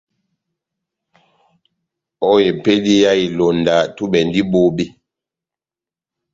[2.29, 4.85] Ó epédi yá ilonda, túbɛ endi bobé.